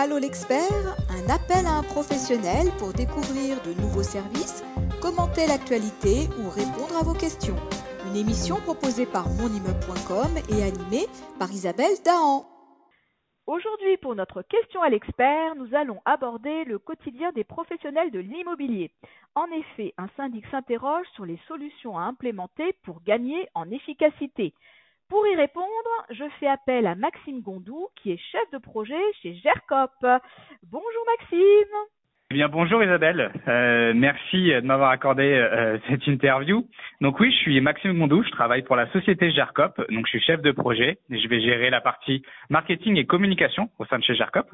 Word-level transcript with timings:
Allô 0.00 0.16
l'expert, 0.16 0.94
un 1.10 1.28
appel 1.28 1.66
à 1.66 1.74
un 1.78 1.82
professionnel 1.82 2.70
pour 2.78 2.92
découvrir 2.92 3.60
de 3.66 3.74
nouveaux 3.82 4.04
services, 4.04 4.62
commenter 5.02 5.48
l'actualité 5.48 6.30
ou 6.38 6.48
répondre 6.48 6.96
à 6.96 7.02
vos 7.02 7.18
questions. 7.18 7.56
Une 8.06 8.14
émission 8.14 8.60
proposée 8.60 9.06
par 9.06 9.26
monimmeuble.com 9.26 10.38
et 10.54 10.62
animée 10.62 11.06
par 11.40 11.50
Isabelle 11.50 11.98
Dahan. 12.04 12.46
Aujourd'hui, 13.48 13.96
pour 13.96 14.14
notre 14.14 14.42
question 14.42 14.82
à 14.82 14.88
l'expert, 14.88 15.56
nous 15.56 15.74
allons 15.74 15.98
aborder 16.04 16.62
le 16.62 16.78
quotidien 16.78 17.32
des 17.32 17.42
professionnels 17.42 18.12
de 18.12 18.20
l'immobilier. 18.20 18.92
En 19.34 19.46
effet, 19.50 19.94
un 19.98 20.06
syndic 20.16 20.46
s'interroge 20.52 21.06
sur 21.16 21.26
les 21.26 21.40
solutions 21.48 21.98
à 21.98 22.02
implémenter 22.02 22.72
pour 22.84 23.02
gagner 23.02 23.48
en 23.54 23.68
efficacité. 23.68 24.54
Pour 25.08 25.26
y 25.26 25.34
répondre, 25.36 25.66
je 26.10 26.24
fais 26.38 26.48
appel 26.48 26.86
à 26.86 26.94
Maxime 26.94 27.40
Gondou, 27.40 27.88
qui 27.96 28.12
est 28.12 28.20
chef 28.30 28.50
de 28.52 28.58
projet 28.58 29.00
chez 29.22 29.34
GERCOP. 29.36 30.04
Bonjour 30.70 31.04
Maxime. 31.18 31.74
Eh 32.30 32.34
bien 32.34 32.48
bonjour 32.48 32.84
Isabelle, 32.84 33.32
euh, 33.48 33.94
merci 33.96 34.50
de 34.50 34.60
m'avoir 34.60 34.90
accordé 34.90 35.22
euh, 35.22 35.78
cette 35.88 36.06
interview. 36.06 36.68
Donc 37.00 37.18
oui, 37.20 37.32
je 37.32 37.38
suis 37.38 37.60
Maxime 37.62 37.98
Gondou, 37.98 38.22
je 38.22 38.30
travaille 38.32 38.60
pour 38.60 38.76
la 38.76 38.86
société 38.92 39.30
GERCOP, 39.30 39.80
donc 39.90 40.04
je 40.04 40.10
suis 40.10 40.20
chef 40.20 40.42
de 40.42 40.50
projet 40.50 40.98
et 41.10 41.18
je 41.18 41.26
vais 41.26 41.40
gérer 41.40 41.70
la 41.70 41.80
partie 41.80 42.22
marketing 42.50 42.98
et 42.98 43.06
communication 43.06 43.70
au 43.78 43.86
sein 43.86 43.98
de 43.98 44.04
chez 44.04 44.14
GERCOP. 44.14 44.46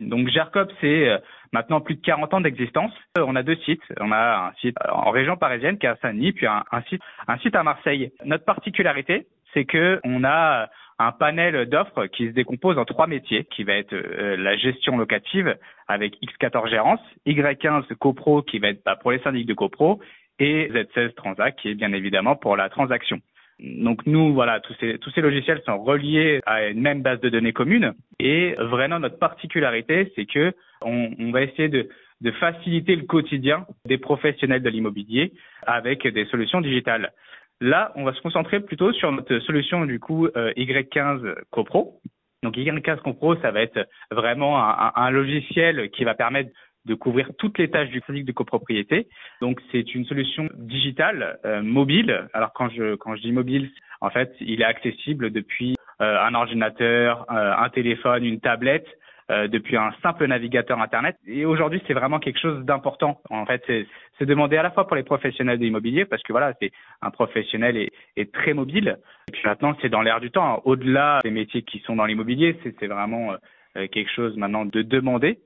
Donc 0.00 0.28
GERCOP, 0.28 0.70
c'est 0.82 1.08
euh, 1.08 1.16
maintenant 1.54 1.80
plus 1.80 1.94
de 1.94 2.02
40 2.02 2.34
ans 2.34 2.40
d'existence. 2.42 2.92
On 3.18 3.34
a 3.34 3.42
deux 3.42 3.56
sites, 3.64 3.80
on 3.98 4.12
a 4.12 4.48
un 4.48 4.52
site 4.60 4.76
en 4.86 5.10
région 5.10 5.38
parisienne 5.38 5.78
qui 5.78 5.86
est 5.86 5.88
à 5.88 5.96
Saint-Denis, 6.02 6.32
puis 6.32 6.46
un, 6.46 6.82
site, 6.90 7.00
un 7.28 7.38
site 7.38 7.56
à 7.56 7.62
Marseille. 7.62 8.12
Notre 8.26 8.44
particularité, 8.44 9.26
c'est 9.56 9.64
que 9.64 10.00
on 10.04 10.22
a 10.22 10.68
un 10.98 11.12
panel 11.12 11.66
d'offres 11.68 12.06
qui 12.06 12.28
se 12.28 12.32
décompose 12.32 12.78
en 12.78 12.84
trois 12.84 13.06
métiers, 13.06 13.44
qui 13.44 13.64
va 13.64 13.74
être 13.74 13.94
euh, 13.94 14.36
la 14.36 14.56
gestion 14.56 14.96
locative 14.98 15.56
avec 15.88 16.14
X14 16.22 16.68
Gérance, 16.68 17.00
Y15 17.26 17.94
CoPro 17.96 18.42
qui 18.42 18.58
va 18.58 18.68
être 18.68 18.82
bah, 18.84 18.96
pour 18.96 19.12
les 19.12 19.18
syndics 19.20 19.46
de 19.46 19.54
CoPro 19.54 20.00
et 20.38 20.68
Z16 20.68 21.14
Transact 21.14 21.58
qui 21.58 21.70
est 21.70 21.74
bien 21.74 21.92
évidemment 21.92 22.36
pour 22.36 22.56
la 22.56 22.68
transaction. 22.68 23.20
Donc 23.58 24.04
nous, 24.04 24.34
voilà, 24.34 24.60
tous 24.60 24.74
ces, 24.80 24.98
tous 24.98 25.10
ces 25.12 25.22
logiciels 25.22 25.62
sont 25.64 25.82
reliés 25.82 26.40
à 26.44 26.66
une 26.66 26.80
même 26.80 27.00
base 27.00 27.20
de 27.20 27.30
données 27.30 27.54
commune. 27.54 27.94
Et 28.18 28.54
vraiment, 28.58 28.98
notre 28.98 29.18
particularité, 29.18 30.12
c'est 30.14 30.26
que 30.26 30.52
on, 30.82 31.30
va 31.30 31.40
essayer 31.40 31.70
de 31.70 32.30
faciliter 32.32 32.96
le 32.96 33.04
quotidien 33.04 33.64
des 33.86 33.96
professionnels 33.96 34.62
de 34.62 34.68
l'immobilier 34.68 35.32
avec 35.66 36.06
des 36.06 36.26
solutions 36.26 36.60
digitales. 36.60 37.12
Là, 37.60 37.92
on 37.94 38.04
va 38.04 38.12
se 38.12 38.20
concentrer 38.20 38.60
plutôt 38.60 38.92
sur 38.92 39.10
notre 39.12 39.38
solution 39.40 39.84
du 39.86 39.98
coup 39.98 40.26
euh, 40.26 40.52
Y15 40.56 41.34
CoPro. 41.50 42.00
Donc 42.42 42.56
Y15 42.56 42.98
CoPro, 42.98 43.36
ça 43.36 43.50
va 43.50 43.62
être 43.62 43.88
vraiment 44.10 44.58
un, 44.58 44.92
un, 44.94 45.10
logiciel 45.10 45.90
qui 45.90 46.04
va 46.04 46.14
permettre 46.14 46.50
de 46.84 46.94
couvrir 46.94 47.30
toutes 47.38 47.58
les 47.58 47.70
tâches 47.70 47.88
du 47.88 48.00
syndic 48.06 48.24
de 48.24 48.32
copropriété. 48.32 49.08
Donc 49.40 49.60
c'est 49.72 49.94
une 49.94 50.04
solution 50.04 50.48
digitale, 50.54 51.38
euh, 51.44 51.62
mobile. 51.62 52.28
Alors 52.32 52.52
quand 52.52 52.68
je 52.68 52.94
quand 52.96 53.16
je 53.16 53.22
dis 53.22 53.32
mobile, 53.32 53.70
en 54.00 54.10
fait, 54.10 54.34
il 54.40 54.60
est 54.60 54.64
accessible 54.64 55.30
depuis 55.30 55.74
euh, 56.00 56.18
un 56.20 56.34
ordinateur, 56.34 57.26
euh, 57.30 57.54
un 57.56 57.68
téléphone, 57.70 58.24
une 58.24 58.40
tablette. 58.40 58.86
Euh, 59.28 59.48
depuis 59.48 59.76
un 59.76 59.90
simple 60.04 60.24
navigateur 60.28 60.80
Internet. 60.80 61.16
Et 61.26 61.44
aujourd'hui, 61.46 61.82
c'est 61.88 61.94
vraiment 61.94 62.20
quelque 62.20 62.38
chose 62.38 62.64
d'important. 62.64 63.20
En 63.28 63.44
fait, 63.44 63.60
c'est 63.66 64.24
demandé 64.24 64.56
à 64.56 64.62
la 64.62 64.70
fois 64.70 64.86
pour 64.86 64.94
les 64.94 65.02
professionnels 65.02 65.58
de 65.58 65.64
l'immobilier, 65.64 66.04
parce 66.04 66.22
que 66.22 66.32
voilà, 66.32 66.54
c'est 66.62 66.70
un 67.02 67.10
professionnel 67.10 67.76
est, 67.76 67.90
est, 68.16 68.32
très 68.32 68.52
mobile. 68.52 69.00
Et 69.26 69.32
puis 69.32 69.42
maintenant, 69.44 69.74
c'est 69.82 69.88
dans 69.88 70.02
l'air 70.02 70.20
du 70.20 70.30
temps. 70.30 70.62
Au-delà 70.64 71.18
des 71.24 71.32
métiers 71.32 71.62
qui 71.62 71.80
sont 71.80 71.96
dans 71.96 72.04
l'immobilier, 72.04 72.56
c'est 72.62 72.86
vraiment 72.86 73.32
euh, 73.76 73.88
quelque 73.88 74.12
chose 74.12 74.36
maintenant 74.36 74.64
de 74.64 74.82
demander. 74.82 75.40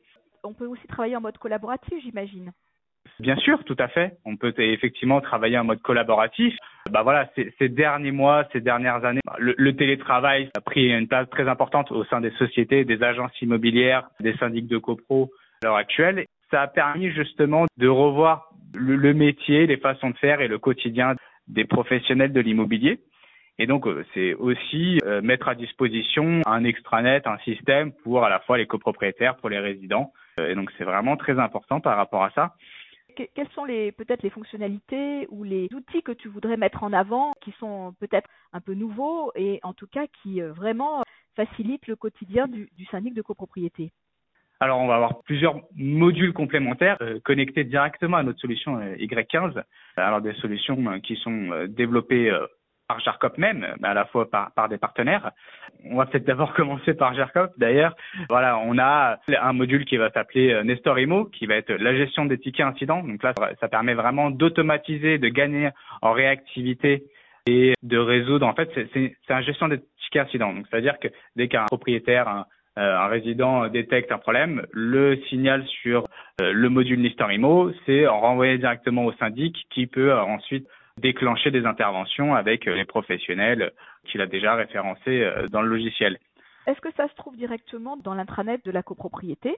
On 0.44 0.52
peut 0.52 0.66
aussi 0.66 0.86
travailler 0.86 1.16
en 1.16 1.22
mode 1.22 1.38
collaboratif, 1.38 2.02
j'imagine. 2.02 2.52
Bien 3.20 3.36
sûr, 3.36 3.62
tout 3.64 3.76
à 3.78 3.88
fait. 3.88 4.14
On 4.24 4.36
peut 4.36 4.54
effectivement 4.56 5.20
travailler 5.20 5.58
en 5.58 5.64
mode 5.64 5.82
collaboratif. 5.82 6.54
Bah 6.90 7.02
voilà, 7.02 7.28
ces, 7.36 7.68
derniers 7.68 8.12
mois, 8.12 8.48
ces 8.52 8.60
dernières 8.60 9.04
années, 9.04 9.20
le, 9.38 9.54
le, 9.58 9.76
télétravail 9.76 10.48
a 10.56 10.60
pris 10.62 10.90
une 10.90 11.06
place 11.06 11.28
très 11.28 11.46
importante 11.46 11.92
au 11.92 12.04
sein 12.04 12.22
des 12.22 12.30
sociétés, 12.32 12.84
des 12.84 13.02
agences 13.02 13.38
immobilières, 13.42 14.08
des 14.20 14.34
syndics 14.38 14.66
de 14.66 14.78
copro 14.78 15.30
à 15.62 15.66
l'heure 15.66 15.76
actuelle. 15.76 16.24
Ça 16.50 16.62
a 16.62 16.66
permis 16.66 17.10
justement 17.10 17.66
de 17.76 17.88
revoir 17.88 18.48
le, 18.74 18.96
le 18.96 19.12
métier, 19.12 19.66
les 19.66 19.76
façons 19.76 20.10
de 20.10 20.16
faire 20.16 20.40
et 20.40 20.48
le 20.48 20.58
quotidien 20.58 21.14
des 21.46 21.64
professionnels 21.64 22.32
de 22.32 22.40
l'immobilier. 22.40 23.00
Et 23.58 23.66
donc, 23.66 23.86
euh, 23.86 24.02
c'est 24.14 24.32
aussi 24.32 24.98
euh, 25.04 25.20
mettre 25.20 25.48
à 25.48 25.54
disposition 25.54 26.40
un 26.46 26.64
extranet, 26.64 27.26
un 27.26 27.36
système 27.44 27.92
pour 27.92 28.24
à 28.24 28.30
la 28.30 28.40
fois 28.40 28.56
les 28.56 28.66
copropriétaires, 28.66 29.36
pour 29.36 29.50
les 29.50 29.58
résidents. 29.58 30.14
Euh, 30.38 30.50
et 30.50 30.54
donc, 30.54 30.70
c'est 30.78 30.84
vraiment 30.84 31.18
très 31.18 31.38
important 31.38 31.78
par 31.78 31.98
rapport 31.98 32.24
à 32.24 32.30
ça 32.30 32.54
quelles 33.34 33.48
sont 33.50 33.64
les 33.64 33.92
peut-être 33.92 34.22
les 34.22 34.30
fonctionnalités 34.30 35.26
ou 35.30 35.44
les 35.44 35.68
outils 35.74 36.02
que 36.02 36.12
tu 36.12 36.28
voudrais 36.28 36.56
mettre 36.56 36.82
en 36.82 36.92
avant 36.92 37.32
qui 37.40 37.52
sont 37.58 37.94
peut-être 38.00 38.28
un 38.52 38.60
peu 38.60 38.74
nouveaux 38.74 39.32
et 39.34 39.60
en 39.62 39.72
tout 39.72 39.86
cas 39.86 40.06
qui 40.22 40.40
euh, 40.40 40.52
vraiment 40.52 41.02
facilitent 41.36 41.86
le 41.86 41.96
quotidien 41.96 42.48
du, 42.48 42.68
syndic 42.90 43.14
de 43.14 43.22
copropriété? 43.22 43.92
Alors, 44.62 44.80
on 44.80 44.86
va 44.86 44.96
avoir 44.96 45.22
plusieurs 45.22 45.62
modules 45.74 46.34
complémentaires 46.34 46.98
euh, 47.00 47.18
connectés 47.24 47.64
directement 47.64 48.18
à 48.18 48.22
notre 48.22 48.40
solution 48.40 48.76
euh, 48.78 48.94
Y15. 48.96 49.62
Alors, 49.96 50.20
des 50.20 50.34
solutions 50.34 51.00
qui 51.00 51.16
sont 51.16 51.66
développées 51.68 52.30
par 52.90 52.98
Jarcop 52.98 53.38
même, 53.38 53.64
à 53.84 53.94
la 53.94 54.04
fois 54.06 54.28
par, 54.28 54.68
des 54.68 54.76
partenaires. 54.76 55.30
On 55.84 55.96
va 55.96 56.06
peut-être 56.06 56.24
d'abord 56.24 56.52
commencer 56.60 56.92
par 56.92 57.14
Jarcop. 57.14 57.52
D'ailleurs, 57.56 57.94
voilà, 58.28 58.58
on 58.58 58.78
a 58.78 59.20
un 59.40 59.52
module 59.52 59.84
qui 59.84 59.96
va 59.96 60.10
s'appeler 60.10 60.52
euh, 60.52 60.64
Nestor 60.64 60.98
Imo, 60.98 61.26
qui 61.26 61.46
va 61.46 61.54
être 61.54 61.72
la 61.72 61.94
gestion 61.94 62.24
des 62.24 62.38
tickets 62.38 62.66
incidents. 62.66 63.04
Donc 63.04 63.22
là, 63.22 63.32
ça 63.60 63.68
permet 63.68 63.94
vraiment 63.94 64.30
d'automatiser, 64.30 65.18
de 65.18 65.28
gagner 65.28 65.70
en 66.02 66.10
réactivité 66.10 67.04
et 67.46 67.74
de 67.82 67.96
résoudre. 67.96 68.44
En 68.44 68.54
fait, 68.54 68.70
c'est 68.92 69.14
un 69.28 69.42
gestion 69.42 69.68
des 69.68 69.78
tickets 70.02 70.26
incidents. 70.26 70.52
Donc, 70.52 70.66
c'est-à-dire 70.68 70.98
que 70.98 71.06
dès 71.36 71.46
qu'un 71.46 71.66
propriétaire, 71.66 72.26
un, 72.26 72.46
euh, 72.76 72.98
un 72.98 73.06
résident 73.06 73.68
détecte 73.68 74.10
un 74.10 74.18
problème, 74.18 74.66
le 74.72 75.16
signal 75.28 75.64
sur 75.82 76.08
euh, 76.40 76.52
le 76.52 76.68
module 76.68 77.00
Nestor 77.00 77.30
Imo, 77.30 77.70
c'est 77.86 78.08
renvoyer 78.08 78.58
directement 78.58 79.04
au 79.04 79.12
syndic 79.12 79.56
qui 79.70 79.86
peut 79.86 80.12
ensuite 80.12 80.66
déclencher 81.00 81.50
des 81.50 81.66
interventions 81.66 82.34
avec 82.34 82.66
euh, 82.66 82.74
les 82.74 82.84
professionnels 82.84 83.72
qu'il 84.04 84.20
a 84.20 84.26
déjà 84.26 84.54
référencés 84.54 85.22
euh, 85.22 85.48
dans 85.48 85.62
le 85.62 85.68
logiciel. 85.68 86.18
Est-ce 86.66 86.80
que 86.80 86.92
ça 86.96 87.08
se 87.08 87.14
trouve 87.14 87.36
directement 87.36 87.96
dans 87.96 88.14
l'intranet 88.14 88.64
de 88.64 88.70
la 88.70 88.82
copropriété? 88.82 89.56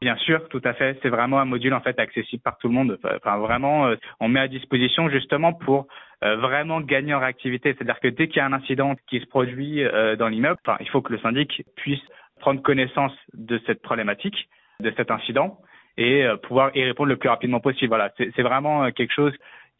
Bien 0.00 0.16
sûr, 0.16 0.48
tout 0.48 0.60
à 0.64 0.74
fait. 0.74 0.98
C'est 1.02 1.08
vraiment 1.08 1.38
un 1.38 1.44
module 1.44 1.74
en 1.74 1.80
fait 1.80 1.98
accessible 1.98 2.42
par 2.42 2.58
tout 2.58 2.68
le 2.68 2.74
monde. 2.74 2.98
Enfin, 3.04 3.38
vraiment, 3.38 3.86
euh, 3.86 3.96
on 4.20 4.28
met 4.28 4.40
à 4.40 4.48
disposition 4.48 5.08
justement 5.08 5.52
pour 5.52 5.86
vraiment 6.20 6.80
gagner 6.80 7.14
en 7.14 7.18
réactivité. 7.18 7.74
C'est-à-dire 7.74 7.98
que 7.98 8.06
dès 8.06 8.28
qu'il 8.28 8.36
y 8.36 8.40
a 8.40 8.46
un 8.46 8.52
incident 8.52 8.94
qui 9.08 9.18
se 9.18 9.26
produit 9.26 9.82
dans 10.20 10.28
l'immeuble, 10.28 10.56
enfin, 10.64 10.76
il 10.78 10.88
faut 10.88 11.02
que 11.02 11.12
le 11.12 11.18
syndic 11.18 11.64
puisse 11.74 11.98
prendre 12.38 12.62
connaissance 12.62 13.10
de 13.34 13.60
cette 13.66 13.82
problématique, 13.82 14.48
de 14.78 14.92
cet 14.96 15.10
incident, 15.10 15.58
et 15.96 16.24
pouvoir 16.44 16.76
y 16.76 16.84
répondre 16.84 17.08
le 17.08 17.16
plus 17.16 17.28
rapidement 17.28 17.58
possible. 17.58 17.88
Voilà, 17.88 18.12
c'est 18.16 18.42
vraiment 18.42 18.88
quelque 18.92 19.12
chose 19.12 19.32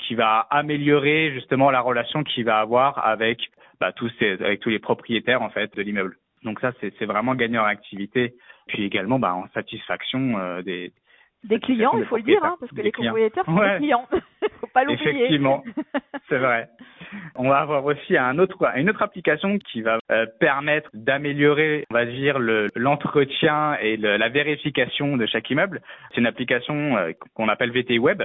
qui 0.06 0.14
va 0.14 0.46
améliorer 0.50 1.32
justement 1.32 1.70
la 1.70 1.80
relation 1.80 2.22
qu'il 2.24 2.44
va 2.44 2.58
avoir 2.58 3.04
avec 3.06 3.50
bah, 3.80 3.92
tous 3.92 4.10
ces, 4.18 4.32
avec 4.32 4.60
tous 4.60 4.70
les 4.70 4.78
propriétaires 4.78 5.42
en 5.42 5.50
fait 5.50 5.74
de 5.76 5.82
l'immeuble. 5.82 6.16
Donc 6.44 6.60
ça 6.60 6.72
c'est 6.80 7.04
vraiment 7.04 7.34
gagner 7.34 7.58
en 7.58 7.64
activité, 7.64 8.34
puis 8.66 8.84
également 8.84 9.18
bah, 9.18 9.34
en 9.34 9.48
satisfaction 9.54 10.38
euh, 10.38 10.62
des 10.62 10.92
des 11.44 11.58
clients, 11.58 11.92
il 11.98 12.04
faut 12.04 12.16
le 12.16 12.22
dire, 12.22 12.44
hein, 12.44 12.56
parce 12.60 12.70
que 12.70 12.80
les 12.80 12.92
propriétaires 12.92 13.44
sont 13.44 13.56
ouais. 13.56 13.72
des 13.72 13.78
clients. 13.78 14.06
faut 14.60 14.66
pas 14.68 14.84
l'oublier. 14.84 15.10
Effectivement, 15.10 15.64
c'est 16.28 16.38
vrai. 16.38 16.68
On 17.36 17.48
va 17.48 17.58
avoir 17.58 17.84
aussi 17.84 18.16
un 18.16 18.38
autre, 18.38 18.56
une 18.76 18.90
autre 18.90 19.02
application 19.02 19.58
qui 19.58 19.82
va 19.82 19.98
euh, 20.10 20.26
permettre 20.38 20.90
d'améliorer, 20.92 21.86
on 21.90 21.94
va 21.94 22.04
dire, 22.04 22.38
l'entretien 22.74 23.76
et 23.80 23.96
le, 23.96 24.16
la 24.16 24.28
vérification 24.28 25.16
de 25.16 25.26
chaque 25.26 25.48
immeuble. 25.50 25.80
C'est 26.10 26.20
une 26.20 26.26
application 26.26 26.96
euh, 26.96 27.12
qu'on 27.34 27.48
appelle 27.48 27.70
VTI 27.70 27.98
Web, 27.98 28.22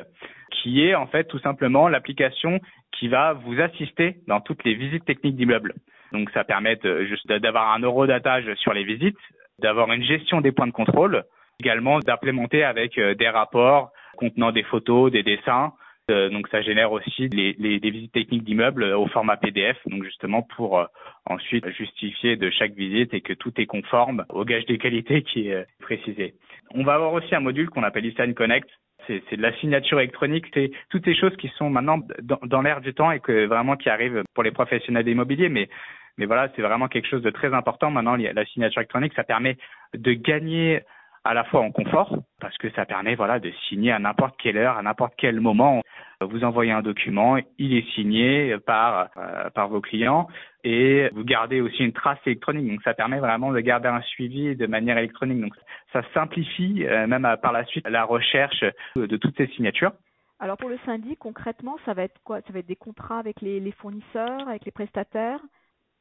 qui 0.51 0.85
est 0.85 0.95
en 0.95 1.07
fait 1.07 1.23
tout 1.25 1.39
simplement 1.39 1.87
l'application 1.87 2.59
qui 2.91 3.07
va 3.07 3.33
vous 3.33 3.59
assister 3.61 4.17
dans 4.27 4.41
toutes 4.41 4.63
les 4.63 4.73
visites 4.73 5.05
techniques 5.05 5.35
d'immeubles. 5.35 5.73
Donc 6.11 6.29
ça 6.31 6.43
permet 6.43 6.79
juste 7.07 7.27
d'avoir 7.27 7.73
un 7.73 7.79
eurodatage 7.79 8.53
sur 8.55 8.73
les 8.73 8.83
visites, 8.83 9.17
d'avoir 9.59 9.91
une 9.91 10.03
gestion 10.03 10.41
des 10.41 10.51
points 10.51 10.67
de 10.67 10.71
contrôle, 10.71 11.23
également 11.59 11.99
d'implémenter 11.99 12.63
avec 12.63 12.97
euh, 12.97 13.15
des 13.15 13.29
rapports 13.29 13.91
contenant 14.17 14.51
des 14.51 14.63
photos, 14.63 15.11
des 15.11 15.23
dessins. 15.23 15.73
Euh, 16.09 16.29
donc 16.29 16.47
ça 16.49 16.61
génère 16.61 16.91
aussi 16.91 17.27
les, 17.29 17.53
des 17.53 17.91
visites 17.91 18.13
techniques 18.13 18.43
d'immeubles 18.43 18.83
euh, 18.83 18.97
au 18.97 19.07
format 19.07 19.37
PDF, 19.37 19.77
donc 19.87 20.03
justement 20.03 20.41
pour 20.41 20.85
ensuite 21.25 21.67
justifier 21.69 22.37
de 22.37 22.49
chaque 22.49 22.73
visite 22.73 23.13
et 23.13 23.21
que 23.21 23.33
tout 23.33 23.51
est 23.59 23.65
conforme 23.65 24.25
au 24.29 24.45
gage 24.45 24.65
de 24.65 24.75
qualité 24.75 25.21
qui 25.21 25.49
est 25.49 25.65
précisé. 25.81 26.35
On 26.73 26.83
va 26.83 26.95
avoir 26.95 27.13
aussi 27.13 27.35
un 27.35 27.41
module 27.41 27.69
qu'on 27.69 27.83
appelle 27.83 28.05
eSign 28.05 28.33
Connect. 28.33 28.69
C'est 29.07 29.37
de 29.37 29.41
la 29.41 29.53
signature 29.59 29.99
électronique, 29.99 30.47
c'est 30.53 30.71
toutes 30.89 31.05
ces 31.05 31.15
choses 31.15 31.35
qui 31.37 31.47
sont 31.57 31.69
maintenant 31.69 31.99
dans, 32.21 32.39
dans 32.43 32.61
l'air 32.61 32.81
du 32.81 32.93
temps 32.93 33.11
et 33.11 33.21
que 33.21 33.45
vraiment 33.45 33.77
qui 33.77 33.89
arrivent 33.89 34.23
pour 34.33 34.43
les 34.43 34.51
professionnels 34.51 35.07
immobiliers, 35.07 35.49
mais 35.49 35.69
mais 36.17 36.25
voilà, 36.25 36.49
c'est 36.55 36.61
vraiment 36.61 36.87
quelque 36.87 37.07
chose 37.07 37.21
de 37.21 37.29
très 37.29 37.53
important. 37.53 37.91
Maintenant, 37.91 38.15
la 38.15 38.45
signature 38.45 38.81
électronique, 38.81 39.13
ça 39.15 39.23
permet 39.23 39.57
de 39.93 40.13
gagner 40.13 40.81
à 41.23 41.33
la 41.33 41.43
fois 41.43 41.61
en 41.61 41.71
confort, 41.71 42.17
parce 42.39 42.57
que 42.57 42.69
ça 42.71 42.85
permet 42.85 43.15
voilà 43.15 43.39
de 43.39 43.51
signer 43.67 43.91
à 43.91 43.99
n'importe 43.99 44.35
quelle 44.41 44.57
heure, 44.57 44.77
à 44.77 44.81
n'importe 44.81 45.13
quel 45.17 45.41
moment. 45.41 45.81
Vous 46.19 46.43
envoyez 46.43 46.71
un 46.71 46.81
document, 46.81 47.37
il 47.59 47.75
est 47.75 47.87
signé 47.93 48.57
par 48.65 49.09
euh, 49.17 49.49
par 49.51 49.67
vos 49.69 49.81
clients 49.81 50.27
et 50.63 51.09
vous 51.13 51.23
gardez 51.23 51.61
aussi 51.61 51.83
une 51.83 51.93
trace 51.93 52.17
électronique. 52.25 52.67
Donc 52.67 52.81
ça 52.81 52.95
permet 52.95 53.19
vraiment 53.19 53.51
de 53.51 53.59
garder 53.59 53.87
un 53.87 54.01
suivi 54.01 54.55
de 54.55 54.65
manière 54.65 54.97
électronique. 54.97 55.39
Donc 55.39 55.53
ça 55.93 56.01
simplifie 56.15 56.85
euh, 56.85 57.05
même 57.05 57.27
par 57.43 57.51
la 57.51 57.65
suite 57.65 57.87
la 57.87 58.03
recherche 58.03 58.65
de 58.95 59.17
toutes 59.17 59.37
ces 59.37 59.47
signatures. 59.47 59.91
Alors 60.39 60.57
pour 60.57 60.69
le 60.69 60.79
syndic, 60.85 61.19
concrètement, 61.19 61.77
ça 61.85 61.93
va 61.93 62.03
être 62.03 62.19
quoi? 62.23 62.41
Ça 62.41 62.53
va 62.53 62.59
être 62.59 62.67
des 62.67 62.75
contrats 62.75 63.19
avec 63.19 63.41
les 63.41 63.71
fournisseurs, 63.71 64.47
avec 64.47 64.65
les 64.65 64.71
prestataires? 64.71 65.39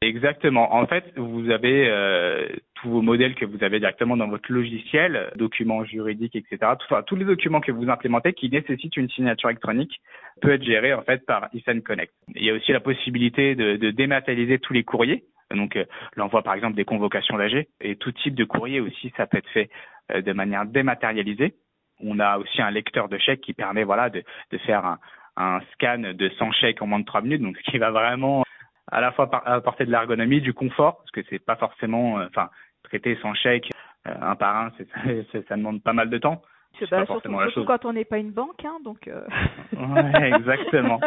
Exactement. 0.01 0.75
En 0.75 0.85
fait, 0.85 1.11
vous 1.15 1.49
avez 1.49 1.89
euh, 1.89 2.47
tous 2.75 2.87
vos 2.87 3.01
modèles 3.01 3.33
que 3.33 3.45
vous 3.45 3.63
avez 3.63 3.79
directement 3.79 4.15
dans 4.15 4.27
votre 4.27 4.51
logiciel, 4.51 5.31
documents 5.35 5.83
juridiques, 5.85 6.35
etc. 6.35 6.57
Enfin, 6.63 7.01
tous 7.01 7.15
les 7.15 7.25
documents 7.25 7.61
que 7.61 7.71
vous 7.71 7.89
implémentez 7.89 8.33
qui 8.33 8.47
nécessitent 8.51 8.95
une 8.95 9.09
signature 9.09 9.49
électronique 9.49 9.99
peut 10.39 10.51
être 10.51 10.63
géré 10.63 10.93
en 10.93 11.01
fait 11.01 11.25
par 11.25 11.49
eSign 11.51 11.81
Connect. 11.81 12.13
Il 12.35 12.43
y 12.43 12.51
a 12.51 12.53
aussi 12.53 12.71
la 12.71 12.79
possibilité 12.79 13.55
de, 13.55 13.75
de 13.77 13.89
dématérialiser 13.89 14.59
tous 14.59 14.73
les 14.73 14.83
courriers. 14.83 15.23
Donc 15.49 15.75
euh, 15.75 15.85
l'envoi 16.15 16.43
par 16.43 16.53
exemple 16.53 16.75
des 16.75 16.85
convocations 16.85 17.37
d'AG 17.37 17.65
et 17.81 17.95
tout 17.95 18.11
type 18.11 18.35
de 18.35 18.43
courrier 18.43 18.79
aussi, 18.79 19.11
ça 19.17 19.25
peut 19.25 19.39
être 19.39 19.49
fait 19.49 19.71
euh, 20.11 20.21
de 20.21 20.31
manière 20.31 20.67
dématérialisée. 20.67 21.55
On 22.03 22.19
a 22.19 22.37
aussi 22.37 22.61
un 22.61 22.69
lecteur 22.69 23.09
de 23.09 23.17
chèques 23.17 23.41
qui 23.41 23.53
permet 23.53 23.83
voilà 23.83 24.11
de, 24.11 24.23
de 24.51 24.57
faire 24.59 24.85
un, 24.85 24.99
un 25.37 25.59
scan 25.73 26.13
de 26.13 26.29
100 26.37 26.51
chèques 26.51 26.83
en 26.83 26.87
moins 26.87 26.99
de 26.99 27.05
3 27.05 27.21
minutes, 27.21 27.41
donc 27.41 27.57
qui 27.63 27.79
va 27.79 27.89
vraiment 27.89 28.43
à 28.91 29.01
la 29.01 29.11
fois 29.11 29.29
apporter 29.45 29.85
de 29.85 29.91
l'ergonomie, 29.91 30.41
du 30.41 30.53
confort, 30.53 30.97
parce 30.97 31.11
que 31.11 31.21
c'est 31.29 31.43
pas 31.43 31.55
forcément, 31.55 32.19
euh, 32.19 32.27
enfin, 32.27 32.49
traiter 32.83 33.17
sans 33.21 33.33
chèque 33.33 33.69
euh, 34.07 34.13
un 34.21 34.35
par 34.35 34.55
un, 34.55 34.71
ça 35.47 35.55
demande 35.55 35.83
pas 35.83 35.93
mal 35.93 36.09
de 36.09 36.17
temps. 36.17 36.41
C'est 36.79 36.89
pas 36.89 37.05
surtout, 37.07 37.31
surtout 37.31 37.65
quand 37.65 37.85
on 37.85 37.93
n'est 37.93 38.05
pas 38.05 38.19
une 38.19 38.31
banque, 38.31 38.63
hein, 38.63 38.77
donc. 38.83 39.07
Euh... 39.07 39.25
Ouais, 39.73 40.31
exactement. 40.31 40.99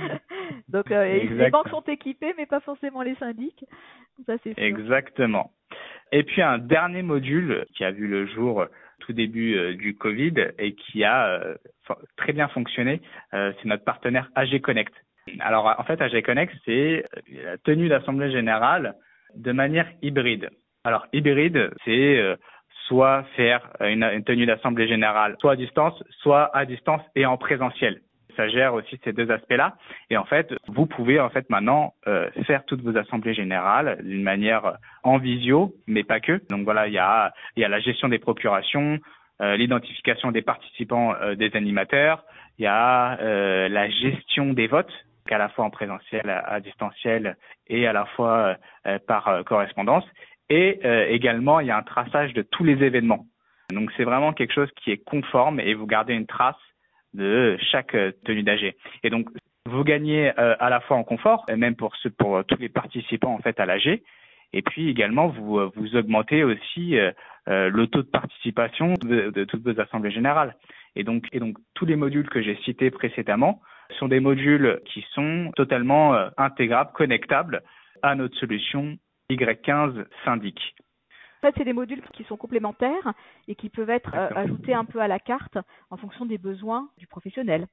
donc 0.68 0.90
euh, 0.90 1.22
les 1.22 1.50
banques 1.50 1.68
sont 1.68 1.82
équipées, 1.82 2.34
mais 2.36 2.46
pas 2.46 2.58
forcément 2.58 3.02
les 3.02 3.14
syndics. 3.14 3.64
Ça 4.26 4.34
c'est. 4.42 4.58
Exactement. 4.58 5.52
Et 6.10 6.24
puis 6.24 6.42
un 6.42 6.58
dernier 6.58 7.02
module 7.02 7.66
qui 7.74 7.84
a 7.84 7.92
vu 7.92 8.08
le 8.08 8.26
jour 8.26 8.66
tout 8.98 9.12
début 9.12 9.76
du 9.76 9.96
Covid 9.96 10.34
et 10.58 10.74
qui 10.74 11.04
a 11.04 11.40
très 12.16 12.32
bien 12.32 12.48
fonctionné, 12.48 13.00
c'est 13.30 13.64
notre 13.64 13.84
partenaire 13.84 14.28
AG 14.34 14.60
Connect. 14.60 14.94
Alors, 15.40 15.74
en 15.78 15.84
fait, 15.84 16.00
AG 16.00 16.22
Connect, 16.22 16.54
c'est 16.64 17.04
la 17.44 17.58
tenue 17.58 17.88
d'assemblée 17.88 18.30
générale 18.30 18.94
de 19.34 19.52
manière 19.52 19.88
hybride. 20.02 20.50
Alors, 20.84 21.06
hybride, 21.12 21.70
c'est 21.84 22.18
euh, 22.18 22.36
soit 22.86 23.24
faire 23.36 23.68
une, 23.80 24.22
tenue 24.24 24.46
d'assemblée 24.46 24.86
générale 24.86 25.36
soit 25.40 25.52
à 25.52 25.56
distance, 25.56 26.02
soit 26.22 26.56
à 26.56 26.64
distance 26.64 27.02
et 27.16 27.26
en 27.26 27.36
présentiel. 27.36 28.00
Ça 28.36 28.48
gère 28.48 28.74
aussi 28.74 29.00
ces 29.02 29.12
deux 29.12 29.30
aspects-là. 29.30 29.76
Et 30.10 30.16
en 30.16 30.24
fait, 30.24 30.54
vous 30.68 30.86
pouvez 30.86 31.18
en 31.18 31.30
fait 31.30 31.48
maintenant 31.48 31.94
euh, 32.06 32.30
faire 32.46 32.64
toutes 32.66 32.82
vos 32.82 32.96
assemblées 32.96 33.34
générales 33.34 33.98
d'une 34.02 34.22
manière 34.22 34.76
en 35.02 35.18
visio, 35.18 35.74
mais 35.86 36.04
pas 36.04 36.20
que. 36.20 36.40
Donc 36.50 36.64
voilà, 36.64 36.86
il 36.86 36.92
y 36.92 36.98
a, 36.98 37.32
la 37.56 37.80
gestion 37.80 38.08
des 38.08 38.18
procurations, 38.18 38.98
euh, 39.40 39.56
l'identification 39.56 40.32
des 40.32 40.42
participants, 40.42 41.14
des 41.34 41.50
animateurs, 41.54 42.24
il 42.58 42.64
y 42.64 42.68
a 42.68 43.16
la 43.68 43.90
gestion 43.90 44.52
des 44.52 44.66
votes 44.66 44.92
à 45.32 45.38
la 45.38 45.48
fois 45.48 45.64
en 45.64 45.70
présentiel, 45.70 46.28
à, 46.28 46.60
distanciel 46.60 47.36
et 47.68 47.86
à 47.86 47.92
la 47.92 48.06
fois 48.06 48.56
euh, 48.86 48.98
par 49.06 49.28
euh, 49.28 49.42
correspondance. 49.42 50.04
Et 50.48 50.80
euh, 50.84 51.06
également, 51.08 51.60
il 51.60 51.66
y 51.66 51.70
a 51.70 51.76
un 51.76 51.82
traçage 51.82 52.32
de 52.32 52.42
tous 52.42 52.64
les 52.64 52.84
événements. 52.84 53.26
Donc 53.70 53.90
c'est 53.96 54.04
vraiment 54.04 54.32
quelque 54.32 54.52
chose 54.52 54.70
qui 54.76 54.92
est 54.92 55.04
conforme 55.04 55.58
et 55.60 55.74
vous 55.74 55.86
gardez 55.86 56.14
une 56.14 56.26
trace 56.26 56.56
de 57.14 57.56
chaque 57.70 57.96
tenue 58.24 58.42
d'AG. 58.42 58.74
Et 59.02 59.10
donc 59.10 59.28
vous 59.68 59.82
gagnez 59.82 60.30
à 60.30 60.70
la 60.70 60.78
fois 60.80 60.96
en 60.96 61.02
confort, 61.02 61.44
et 61.48 61.56
même 61.56 61.74
pour 61.74 61.96
pour 62.16 62.44
tous 62.44 62.58
les 62.60 62.68
participants 62.68 63.34
en 63.34 63.38
fait 63.38 63.58
à 63.58 63.66
l'AG, 63.66 64.00
et 64.52 64.62
puis 64.62 64.88
également 64.88 65.26
vous 65.26 65.96
augmentez 65.96 66.44
aussi 66.44 66.96
le 67.46 67.86
taux 67.86 68.02
de 68.02 68.08
participation 68.08 68.94
de, 69.02 69.44
toutes 69.44 69.64
vos 69.64 69.80
assemblées 69.80 70.12
générales. 70.12 70.54
Et 70.94 71.02
donc 71.02 71.26
tous 71.74 71.86
les 71.86 71.96
modules 71.96 72.28
que 72.28 72.42
j'ai 72.42 72.56
cités 72.64 72.92
précédemment 72.92 73.60
sont 73.98 74.08
des 74.08 74.20
modules 74.20 74.80
qui 74.84 75.04
sont 75.12 75.50
totalement 75.56 76.14
euh, 76.14 76.28
intégrables, 76.36 76.92
connectables 76.92 77.62
à 78.02 78.14
notre 78.14 78.36
solution 78.36 78.96
Y15 79.30 80.04
syndic. 80.24 80.74
En 81.42 81.48
fait, 81.48 81.54
c'est 81.58 81.64
des 81.64 81.72
modules 81.72 82.02
qui 82.12 82.24
sont 82.24 82.36
complémentaires 82.36 83.12
et 83.48 83.54
qui 83.54 83.68
peuvent 83.68 83.90
être 83.90 84.14
euh, 84.14 84.28
ajoutés 84.34 84.74
un 84.74 84.84
peu 84.84 85.00
à 85.00 85.08
la 85.08 85.18
carte 85.18 85.58
en 85.90 85.96
fonction 85.96 86.26
des 86.26 86.38
besoins 86.38 86.88
du 86.98 87.06
professionnel. 87.06 87.66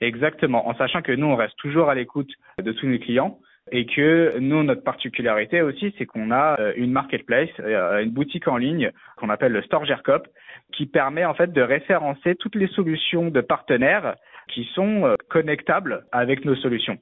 Exactement, 0.00 0.68
en 0.68 0.74
sachant 0.74 1.02
que 1.02 1.12
nous, 1.12 1.26
on 1.26 1.36
reste 1.36 1.56
toujours 1.56 1.88
à 1.88 1.94
l'écoute 1.94 2.30
de 2.58 2.72
tous 2.72 2.86
nos 2.86 2.98
clients 2.98 3.38
et 3.70 3.86
que 3.86 4.38
nous, 4.40 4.62
notre 4.62 4.82
particularité 4.82 5.62
aussi, 5.62 5.94
c'est 5.96 6.04
qu'on 6.04 6.30
a 6.30 6.60
euh, 6.60 6.72
une 6.76 6.92
marketplace, 6.92 7.48
une 7.58 8.10
boutique 8.10 8.48
en 8.48 8.56
ligne 8.56 8.90
qu'on 9.16 9.30
appelle 9.30 9.52
le 9.52 9.62
Store 9.62 9.86
Gercop, 9.86 10.28
qui 10.72 10.86
permet 10.86 11.24
en 11.24 11.34
fait 11.34 11.52
de 11.52 11.62
référencer 11.62 12.34
toutes 12.34 12.56
les 12.56 12.68
solutions 12.68 13.30
de 13.30 13.40
partenaires 13.40 14.16
qui 14.48 14.64
sont 14.74 15.04
euh, 15.04 15.14
connectables 15.28 16.04
avec 16.12 16.44
nos 16.44 16.54
solutions. 16.56 16.98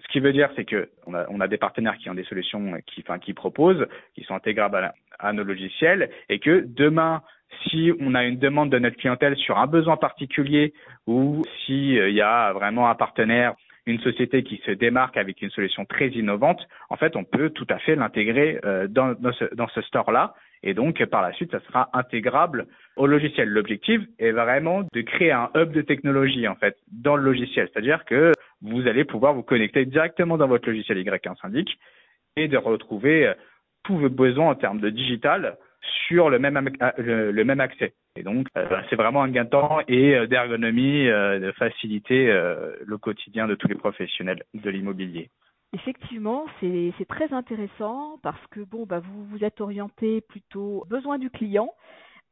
Ce 0.00 0.08
qui 0.08 0.20
veut 0.20 0.32
dire, 0.32 0.50
c'est 0.56 0.64
que 0.64 0.90
on 1.06 1.14
a, 1.14 1.26
on 1.28 1.40
a, 1.40 1.48
des 1.48 1.58
partenaires 1.58 1.96
qui 1.98 2.10
ont 2.10 2.14
des 2.14 2.24
solutions 2.24 2.74
qui, 2.86 3.02
enfin, 3.06 3.18
qui 3.18 3.32
proposent, 3.32 3.86
qui 4.14 4.24
sont 4.24 4.34
intégrables 4.34 4.92
à, 5.18 5.32
nos 5.32 5.44
logiciels, 5.44 6.10
et 6.28 6.38
que 6.38 6.64
demain, 6.66 7.22
si 7.64 7.92
on 8.00 8.14
a 8.14 8.24
une 8.24 8.38
demande 8.38 8.70
de 8.70 8.78
notre 8.78 8.96
clientèle 8.96 9.36
sur 9.36 9.58
un 9.58 9.66
besoin 9.66 9.96
particulier 9.96 10.72
ou 11.06 11.42
s'il 11.64 11.98
euh, 11.98 12.10
y 12.10 12.20
a 12.20 12.52
vraiment 12.52 12.88
un 12.88 12.94
partenaire 12.94 13.54
une 13.84 14.00
société 14.00 14.44
qui 14.44 14.62
se 14.64 14.70
démarque 14.70 15.16
avec 15.16 15.42
une 15.42 15.50
solution 15.50 15.84
très 15.84 16.08
innovante, 16.10 16.60
en 16.88 16.96
fait, 16.96 17.16
on 17.16 17.24
peut 17.24 17.50
tout 17.50 17.66
à 17.68 17.78
fait 17.78 17.96
l'intégrer 17.96 18.60
euh, 18.64 18.86
dans, 18.86 19.14
dans, 19.14 19.32
ce, 19.32 19.52
dans 19.56 19.66
ce 19.68 19.82
store-là. 19.82 20.34
Et 20.62 20.74
donc, 20.74 21.04
par 21.06 21.22
la 21.22 21.32
suite, 21.32 21.50
ça 21.50 21.60
sera 21.60 21.90
intégrable 21.92 22.66
au 22.96 23.06
logiciel. 23.06 23.48
L'objectif 23.48 24.00
est 24.18 24.30
vraiment 24.30 24.82
de 24.92 25.00
créer 25.00 25.32
un 25.32 25.50
hub 25.56 25.72
de 25.72 25.82
technologie, 25.82 26.46
en 26.46 26.54
fait, 26.54 26.76
dans 26.90 27.16
le 27.16 27.24
logiciel. 27.24 27.68
C'est-à-dire 27.72 28.04
que 28.04 28.32
vous 28.62 28.86
allez 28.86 29.04
pouvoir 29.04 29.34
vous 29.34 29.42
connecter 29.42 29.84
directement 29.84 30.38
dans 30.38 30.46
votre 30.46 30.68
logiciel 30.68 30.98
Y1 30.98 31.36
Syndic 31.40 31.78
et 32.36 32.48
de 32.48 32.56
retrouver 32.56 33.26
euh, 33.26 33.34
tous 33.82 33.96
vos 33.96 34.08
besoins 34.08 34.50
en 34.50 34.54
termes 34.54 34.80
de 34.80 34.90
digital 34.90 35.56
sur 36.06 36.30
le 36.30 36.38
même, 36.38 36.56
euh, 36.56 37.32
le, 37.32 37.44
même 37.44 37.60
accès. 37.60 37.94
Et 38.14 38.22
donc, 38.22 38.46
euh, 38.56 38.80
c'est 38.88 38.96
vraiment 38.96 39.22
un 39.22 39.30
gain 39.30 39.44
de 39.44 39.50
temps 39.50 39.80
et 39.88 40.26
d'ergonomie, 40.28 41.06
de 41.06 41.52
faciliter 41.58 42.26
le 42.26 42.98
quotidien 42.98 43.48
de 43.48 43.54
tous 43.54 43.68
les 43.68 43.74
professionnels 43.74 44.42
de 44.54 44.70
l'immobilier. 44.70 45.30
Effectivement, 45.74 46.46
c'est 46.60 47.06
très 47.08 47.32
intéressant 47.32 48.18
parce 48.22 48.46
que 48.48 48.60
bon, 48.60 48.84
bah, 48.84 49.00
vous 49.00 49.24
vous 49.24 49.42
êtes 49.42 49.60
orienté 49.60 50.20
plutôt 50.20 50.84
besoin 50.88 51.18
du 51.18 51.30
client 51.30 51.72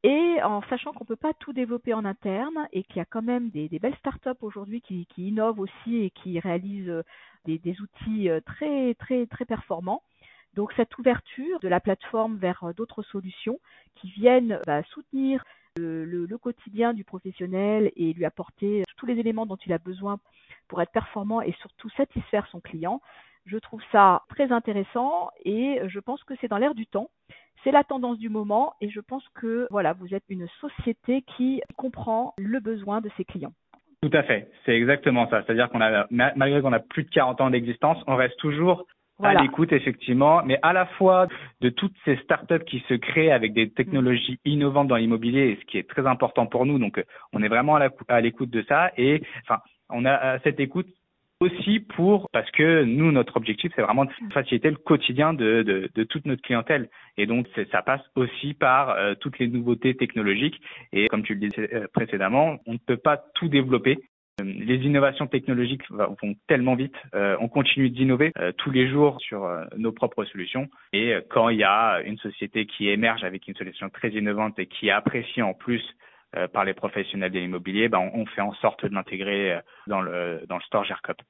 et 0.03 0.43
en 0.43 0.63
sachant 0.69 0.93
qu'on 0.93 1.05
ne 1.05 1.09
peut 1.09 1.17
pas 1.17 1.33
tout 1.35 1.53
développer 1.53 1.95
en 1.95 2.05
interne 2.05 2.69
et 2.73 2.85
qu'il 2.85 2.97
y 2.97 3.01
a 3.01 3.07
quand 3.07 3.23
même 3.23 3.51
des, 3.51 3.69
des 3.69 3.79
belles 3.79 3.97
startups 3.97 4.31
aujourd'hui 4.43 4.83
qui, 4.83 5.07
innovent 5.17 5.61
aussi 5.61 5.97
et 5.97 6.11
qui 6.11 6.39
réalisent 6.39 7.03
des, 7.47 7.59
des 7.59 7.81
outils 7.81 8.29
très 8.45 8.95
très 8.95 9.27
très 9.27 9.45
performants. 9.47 10.03
Donc 10.55 10.73
cette 10.77 10.97
ouverture 10.99 11.61
de 11.61 11.69
la 11.69 11.81
plateforme 11.81 12.37
vers 12.37 12.65
euh, 12.65 12.73
d'autres 12.73 13.03
solutions 13.03 13.61
qui 13.97 14.11
viennent 14.11 14.61
bah, 14.67 14.83
soutenir 14.85 15.45
le, 15.77 16.27
quotidien 16.37 16.93
du 16.93 17.05
professionnel 17.05 17.93
et 17.97 18.13
lui 18.13 18.25
apporter 18.25 18.83
tous 18.97 19.07
les 19.07 19.19
éléments 19.19 19.47
dont 19.47 19.59
il 19.65 19.73
a 19.73 19.79
besoin 19.79 20.19
pour 20.69 20.83
être 20.83 20.91
performant 20.91 21.41
et 21.41 21.53
surtout 21.61 21.89
satisfaire 21.91 22.47
son 22.49 22.61
client. 22.61 23.01
Je 23.51 23.59
trouve 23.59 23.83
ça 23.91 24.23
très 24.29 24.53
intéressant 24.53 25.31
et 25.45 25.81
je 25.89 25.99
pense 25.99 26.23
que 26.23 26.35
c'est 26.41 26.47
dans 26.47 26.59
l'air 26.59 26.73
du 26.73 26.87
temps. 26.87 27.09
C'est 27.65 27.73
la 27.73 27.83
tendance 27.83 28.17
du 28.19 28.29
moment 28.29 28.75
et 28.81 28.89
je 28.89 29.01
pense 29.01 29.25
que 29.35 29.67
voilà, 29.73 29.93
vous 29.93 30.15
êtes 30.15 30.23
une 30.29 30.47
société 30.61 31.23
qui 31.37 31.61
comprend 31.77 32.33
le 32.39 32.61
besoin 32.61 33.01
de 33.01 33.11
ses 33.17 33.25
clients. 33.25 33.53
Tout 34.03 34.11
à 34.13 34.23
fait, 34.23 34.49
c'est 34.65 34.77
exactement 34.77 35.29
ça. 35.29 35.43
C'est-à-dire 35.43 35.69
qu'on 35.69 35.81
a, 35.81 36.07
malgré 36.11 36.63
qu'on 36.63 36.73
a 36.73 36.79
plus 36.79 37.03
de 37.03 37.11
40 37.11 37.41
ans 37.41 37.51
d'existence, 37.51 37.99
on 38.07 38.15
reste 38.15 38.39
toujours 38.39 38.87
à 39.21 39.35
l'écoute, 39.35 39.73
effectivement, 39.73 40.43
mais 40.45 40.61
à 40.63 40.73
la 40.73 40.87
fois 40.87 41.27
de 41.61 41.71
toutes 41.71 41.97
ces 42.05 42.17
startups 42.19 42.65
qui 42.67 42.85
se 42.89 42.95
créent 42.95 43.33
avec 43.33 43.53
des 43.53 43.69
technologies 43.71 44.39
innovantes 44.45 44.87
dans 44.87 44.97
l'immobilier, 44.97 45.59
ce 45.61 45.67
qui 45.67 45.77
est 45.77 45.89
très 45.89 46.07
important 46.07 46.47
pour 46.47 46.67
nous. 46.67 46.79
Donc, 46.79 47.05
on 47.33 47.43
est 47.43 47.49
vraiment 47.49 47.77
à 48.09 48.21
l'écoute 48.21 48.51
de 48.51 48.65
ça. 48.69 48.93
Et 48.97 49.21
enfin, 49.43 49.61
on 49.91 50.07
a 50.07 50.39
cette 50.39 50.61
écoute 50.61 50.87
aussi 51.41 51.81
pour 51.81 52.29
parce 52.33 52.51
que 52.51 52.85
nous 52.85 53.13
notre 53.13 53.37
objectif 53.37 53.73
c'est 53.75 53.83
vraiment 53.83 54.05
de 54.05 54.11
faciliter 54.33 54.71
le 54.71 54.77
quotidien 54.77 55.33
de, 55.33 55.63
de, 55.63 55.91
de 55.95 56.05
toute 56.05 56.27
notre 56.27 56.43
clientèle 56.43 56.89
et 57.17 57.27
donc 57.27 57.47
ça 57.73 57.83
passe 57.83 58.03
aussi 58.15 58.55
par 58.55 58.91
euh, 58.91 59.15
toutes 59.19 59.39
les 59.39 59.49
nouveautés 59.49 59.95
technologiques 59.97 60.61
et 60.93 61.09
comme 61.09 61.23
tu 61.23 61.35
le 61.35 61.49
disais 61.49 61.75
euh, 61.75 61.87
précédemment 61.93 62.59
on 62.67 62.75
ne 62.75 62.79
peut 62.79 62.99
pas 62.99 63.17
tout 63.35 63.49
développer 63.49 63.99
Les 64.43 64.77
innovations 64.77 65.27
technologiques 65.27 65.83
vont 65.91 66.35
tellement 66.49 66.75
vite. 66.75 66.95
Euh, 67.15 67.37
on 67.41 67.49
continue 67.49 67.91
d'innover 67.91 68.33
euh, 68.39 68.53
tous 68.57 68.71
les 68.71 68.89
jours 68.89 69.21
sur 69.21 69.45
euh, 69.45 69.65
nos 69.77 69.93
propres 69.93 70.25
solutions. 70.25 70.69
Et 70.93 71.15
quand 71.31 71.49
il 71.49 71.59
y 71.59 71.65
a 71.65 72.01
une 72.05 72.19
société 72.19 72.67
qui 72.67 72.89
émerge 72.89 73.25
avec 73.25 73.49
une 73.49 73.55
solution 73.55 73.89
très 73.91 74.11
innovante 74.11 74.59
et 74.59 74.67
qui 74.67 74.89
est 74.89 74.93
appréciée 74.93 75.43
en 75.43 75.55
plus 75.55 75.83
par 76.53 76.65
les 76.65 76.75
professionnels 76.75 77.33
de 77.33 77.39
l'immobilier, 77.39 77.89
ben, 77.89 78.11
on, 78.15 78.27
fait 78.27 78.41
en 78.41 78.53
sorte 78.55 78.85
de 78.85 78.95
l'intégrer 78.95 79.61
dans 79.87 80.01
le, 80.01 80.43
dans 80.49 80.57
le 80.57 80.63
store 80.63 80.85
GERCOP. 80.85 81.21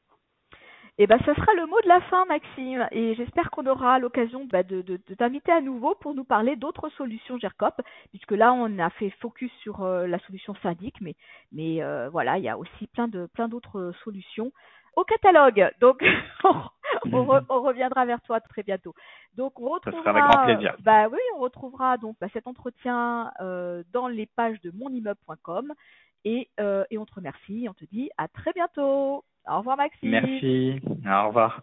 Eh 1.02 1.06
ben, 1.06 1.18
ça 1.24 1.34
sera 1.34 1.54
le 1.54 1.64
mot 1.64 1.80
de 1.80 1.88
la 1.88 2.02
fin, 2.02 2.26
Maxime. 2.26 2.86
Et 2.90 3.14
j'espère 3.14 3.50
qu'on 3.50 3.64
aura 3.64 3.98
l'occasion 3.98 4.44
bah, 4.44 4.62
de, 4.62 4.82
t'inviter 5.16 5.50
à 5.50 5.62
nouveau 5.62 5.94
pour 5.94 6.14
nous 6.14 6.24
parler 6.24 6.56
d'autres 6.56 6.90
solutions 6.90 7.38
GERCOP, 7.38 7.80
puisque 8.10 8.32
là, 8.32 8.52
on 8.52 8.78
a 8.78 8.90
fait 8.90 9.08
focus 9.18 9.50
sur 9.62 9.82
euh, 9.82 10.06
la 10.06 10.18
solution 10.18 10.54
syndic, 10.62 10.96
mais, 11.00 11.82
euh, 11.82 12.10
voilà, 12.10 12.36
il 12.36 12.44
y 12.44 12.50
a 12.50 12.58
aussi 12.58 12.86
plein 12.88 13.08
de 13.08 13.24
plein 13.32 13.48
d'autres 13.48 13.94
solutions 14.04 14.52
au 14.96 15.04
catalogue. 15.04 15.70
Donc, 15.80 16.02
on, 16.44 17.60
reviendra 17.60 18.04
vers 18.04 18.20
toi 18.22 18.40
très 18.40 18.62
bientôt. 18.62 18.94
Donc, 19.36 19.58
on 19.60 19.70
retrouvera. 19.70 20.10
Avec 20.10 20.22
grand 20.24 20.44
plaisir. 20.44 20.76
Bah 20.80 21.08
oui, 21.08 21.18
on 21.36 21.40
retrouvera 21.40 21.96
donc 21.96 22.16
bah, 22.20 22.28
cet 22.32 22.46
entretien 22.46 23.32
euh, 23.40 23.82
dans 23.92 24.08
les 24.08 24.26
pages 24.26 24.60
de 24.60 24.70
monimmeuble.com 24.72 25.72
et, 26.24 26.50
et 26.58 26.98
on 26.98 27.06
te 27.06 27.14
remercie. 27.14 27.66
On 27.68 27.74
te 27.74 27.84
dit 27.86 28.10
à 28.18 28.28
très 28.28 28.52
bientôt. 28.52 29.24
Au 29.48 29.58
revoir 29.58 29.76
Maxime. 29.76 30.10
Merci. 30.10 30.80
Au 31.06 31.28
revoir. 31.28 31.62